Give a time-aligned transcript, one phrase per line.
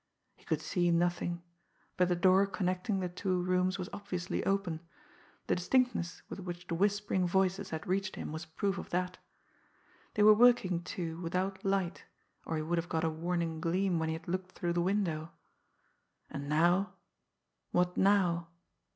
[0.35, 1.43] He could see nothing;
[1.95, 4.79] but the door connecting the two rooms was obviously open
[5.45, 9.19] the distinctness with which the whispering voices had reached him was proof of that.
[10.15, 12.05] They were working, too, without light,
[12.47, 15.33] or he would have got a warning gleam when he had looked through the window.
[16.31, 16.93] And now
[17.69, 18.47] what now?